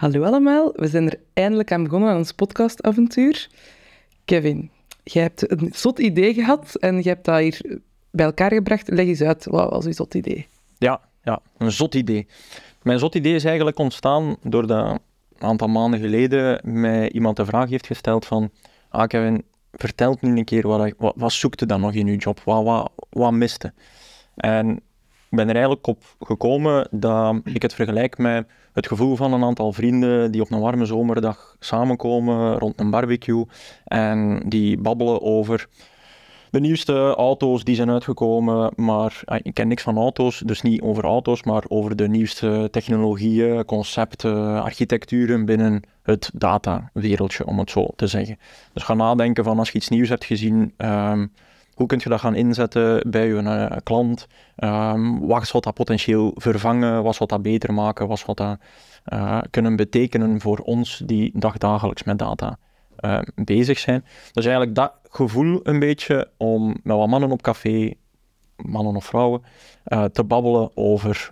[0.00, 3.48] Hallo allemaal, we zijn er eindelijk aan begonnen aan ons podcastavontuur.
[4.24, 4.70] Kevin,
[5.02, 7.80] jij hebt een zot idee gehad en je hebt dat hier
[8.10, 8.88] bij elkaar gebracht.
[8.88, 10.46] Leg eens uit, wat was uw zot idee?
[10.78, 12.26] Ja, ja, een zot idee.
[12.82, 15.00] Mijn zot idee is eigenlijk ontstaan doordat een
[15.48, 18.50] aantal maanden geleden mij iemand de vraag heeft gesteld van
[18.88, 22.16] ah Kevin, vertel nu een keer, wat, wat, wat zoekt je dan nog in je
[22.16, 22.40] job?
[22.44, 23.72] Wat, wat, wat miste?
[24.34, 24.80] En
[25.30, 29.72] ben er eigenlijk op gekomen dat ik het vergelijk met het gevoel van een aantal
[29.72, 33.46] vrienden die op een warme zomerdag samenkomen rond een barbecue
[33.84, 35.68] en die babbelen over
[36.50, 40.80] de nieuwste auto's die zijn uitgekomen, maar ah, ik ken niks van auto's, dus niet
[40.80, 47.86] over auto's, maar over de nieuwste technologieën, concepten, architecturen binnen het datawereldje, om het zo
[47.96, 48.38] te zeggen.
[48.72, 51.26] Dus ga nadenken van als je iets nieuws hebt gezien, ehm,
[51.80, 54.26] hoe kun je dat gaan inzetten bij je uh, klant?
[54.56, 57.02] Um, wat zal dat potentieel vervangen?
[57.02, 58.08] Wat zal dat beter maken?
[58.08, 58.58] Wat dat
[59.12, 62.58] uh, kunnen betekenen voor ons die dagdagelijks met data
[63.00, 64.04] uh, bezig zijn?
[64.32, 67.92] Dus eigenlijk dat gevoel een beetje om met wat mannen op café,
[68.56, 69.42] mannen of vrouwen,
[70.12, 71.28] te babbelen over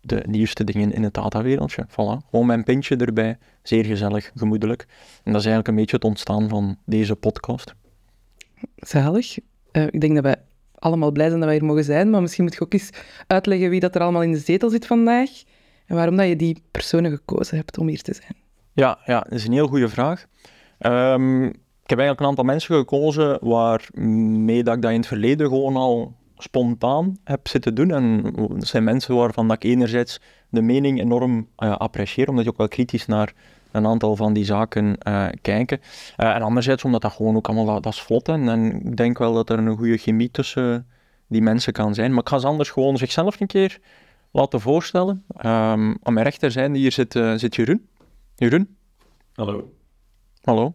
[0.00, 1.86] de nieuwste dingen in het datawereldje.
[1.90, 2.26] Voilà.
[2.30, 4.86] Gewoon mijn pintje erbij, zeer gezellig, gemoedelijk.
[5.24, 7.74] En dat is eigenlijk een beetje het ontstaan van deze podcast.
[8.76, 9.38] Zalig.
[9.72, 10.36] Uh, ik denk dat wij
[10.74, 12.90] allemaal blij zijn dat wij hier mogen zijn, maar misschien moet je ook eens
[13.26, 15.30] uitleggen wie dat er allemaal in de zetel zit vandaag
[15.86, 18.36] en waarom dat je die personen gekozen hebt om hier te zijn.
[18.72, 20.26] Ja, ja dat is een heel goede vraag.
[20.78, 21.44] Um,
[21.88, 25.76] ik heb eigenlijk een aantal mensen gekozen waarmee dat ik dat in het verleden gewoon
[25.76, 27.90] al spontaan heb zitten doen.
[27.90, 32.50] En dat zijn mensen waarvan dat ik enerzijds de mening enorm uh, apprecieer, omdat je
[32.50, 33.34] ook wel kritisch naar
[33.72, 35.80] een aantal van die zaken uh, kijken.
[36.16, 38.28] Uh, en anderzijds omdat dat gewoon ook allemaal, dat, dat is vlot.
[38.28, 40.86] En, en ik denk wel dat er een goede chemie tussen
[41.26, 42.10] die mensen kan zijn.
[42.10, 43.78] Maar ik ga ze anders gewoon zichzelf een keer
[44.30, 45.24] laten voorstellen.
[45.36, 45.44] Um,
[46.02, 47.88] aan mijn rechterzijde hier zit, uh, zit Jeroen.
[48.36, 48.76] Jeroen?
[49.34, 49.72] Hallo.
[50.42, 50.74] Hallo.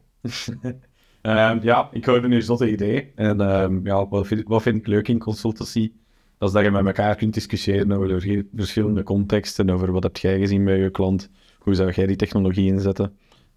[1.21, 3.11] um, ja, ik hoorde nu zotte idee.
[3.15, 5.91] En um, ja, wat vind, wat vind ik leuk in consultancy?
[6.37, 10.39] Dat is dat je met elkaar kunt discussiëren over verschillende contexten, over wat heb jij
[10.39, 11.29] gezien bij je klant,
[11.63, 13.05] hoe zou jij die technologie inzetten?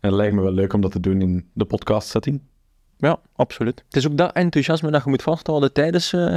[0.00, 2.40] En het lijkt me wel leuk om dat te doen in de podcast setting.
[2.98, 3.82] Ja, absoluut.
[3.86, 6.36] Het is ook dat enthousiasme dat je moet vasthouden tijdens uh,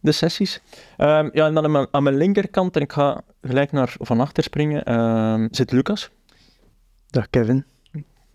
[0.00, 0.60] de sessies.
[0.98, 4.20] Um, ja, en dan aan mijn, aan mijn, linkerkant, en ik ga gelijk naar van
[4.20, 6.10] achter springen, um, zit Lucas.
[7.06, 7.64] Dag Kevin.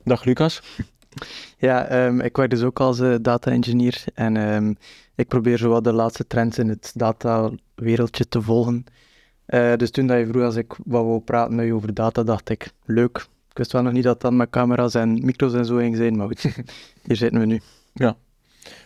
[0.03, 0.61] Dag Lucas.
[1.57, 4.77] Ja, um, ik werk dus ook als uh, data engineer en
[5.15, 8.85] ik probeer zo wat de laatste trends in het datawereldje te volgen.
[9.47, 12.23] Uh, dus toen dat je vroeg als ik wat wou praten met je over data,
[12.23, 13.17] dacht ik, leuk.
[13.49, 16.15] Ik wist wel nog niet dat dat met camera's en micro's en zo ging zijn,
[16.15, 16.41] maar goed,
[17.05, 17.61] hier zitten we nu.
[17.93, 18.17] Ja, oké,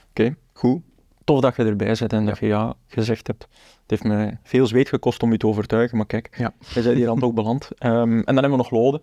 [0.10, 0.82] okay, goed.
[1.24, 3.48] Tof dat je erbij bent en dat je ja gezegd hebt.
[3.82, 6.54] Het heeft me veel zweet gekost om je te overtuigen, maar kijk, ja.
[6.74, 7.70] je bent hier dan toch beland.
[7.80, 9.02] Um, en dan hebben we nog Lode.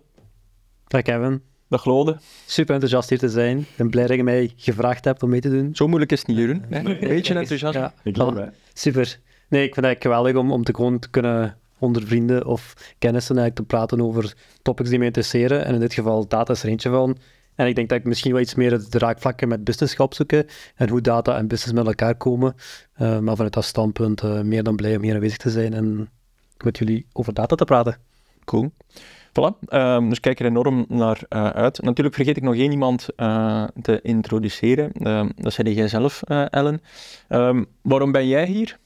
[0.87, 1.41] Dag Kevin.
[1.69, 2.17] Dag Lode.
[2.45, 3.57] Super enthousiast hier te zijn.
[3.57, 5.75] Ik ben blij dat je mij gevraagd hebt om mee te doen.
[5.75, 6.65] Zo moeilijk is het niet, Jeroen.
[6.69, 7.73] Een beetje enthousiast.
[7.73, 7.93] Ja.
[8.03, 8.51] Mij.
[8.73, 9.19] Super.
[9.49, 13.37] Nee, ik vind het geweldig om, om te gewoon te kunnen onder vrienden of kennissen
[13.37, 15.65] eigenlijk te praten over topics die me interesseren.
[15.65, 17.17] En in dit geval data is er eentje van.
[17.55, 20.45] En ik denk dat ik misschien wel iets meer de raakvlakken met business ga opzoeken
[20.75, 22.55] en hoe data en business met elkaar komen.
[23.01, 26.09] Uh, maar vanuit dat standpunt uh, meer dan blij om hier aanwezig te zijn en
[26.63, 27.97] met jullie over data te praten.
[28.43, 28.71] Cool.
[29.29, 31.81] Voilà, um, dus kijk er enorm naar uh, uit.
[31.81, 33.05] Natuurlijk vergeet ik nog één iemand
[33.81, 35.07] te introduceren.
[35.09, 36.81] Um, dat zei jij zelf, Ellen.
[37.29, 38.77] Um, waarom ben jij hier?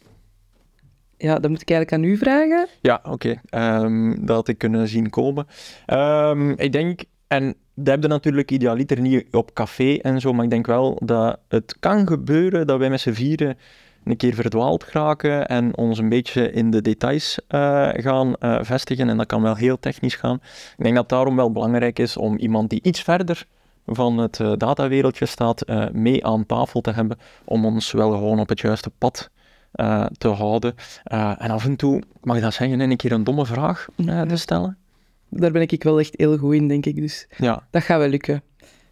[1.22, 2.68] Ja, dat moet ik eigenlijk aan u vragen.
[2.82, 3.42] Ja, oké.
[3.52, 5.48] Um, dat had ik kunnen zien komen.
[5.88, 10.44] Um, ik denk, en dat heb je natuurlijk idealiter niet op café en zo, maar
[10.44, 13.58] ik denk wel dat het kan gebeuren dat wij met z'n vieren
[14.04, 19.10] een keer verdwaald geraken en ons een beetje in de details uh, gaan uh, vestigen.
[19.10, 20.40] En dat kan wel heel technisch gaan.
[20.78, 23.46] Ik denk dat het daarom wel belangrijk is om iemand die iets verder
[23.86, 28.50] van het uh, datawereldje staat, mee aan tafel te hebben, om ons wel gewoon op
[28.50, 29.30] het juiste pad
[29.76, 30.74] uh, te houden.
[31.14, 34.22] Uh, en af en toe, mag ik dat zeggen, een keer een domme vraag uh,
[34.22, 34.78] te stellen?
[35.30, 36.96] Daar ben ik wel echt heel goed in, denk ik.
[36.96, 37.68] Dus ja.
[37.72, 38.44] dat gaat wel lukken.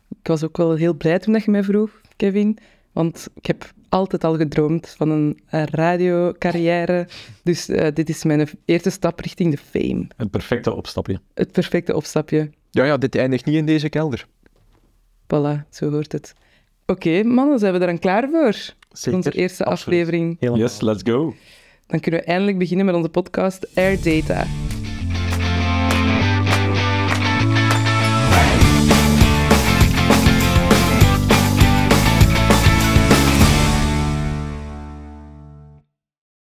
[0.10, 2.58] Ik was ook wel heel blij toen dat je mij vroeg, Kevin.
[2.92, 7.08] Want ik heb altijd al gedroomd van een radiocarrière.
[7.44, 10.08] Dus dit is mijn eerste stap richting de fame.
[10.16, 11.20] Het perfecte opstapje.
[11.34, 12.50] Het perfecte opstapje.
[12.72, 14.28] Ja, ja, dit eindigt niet in deze kelder.
[15.24, 16.34] Voilà, zo hoort het.
[16.86, 18.76] Oké, okay, mannen, zijn we er dan klaar voor?
[18.98, 19.18] Zeker.
[19.18, 20.00] Onze eerste Absoluut.
[20.00, 20.38] aflevering.
[20.40, 20.62] Helemaal.
[20.62, 21.36] Yes, let's go.
[21.88, 24.46] Dan kunnen we eindelijk beginnen met onze podcast Air Data.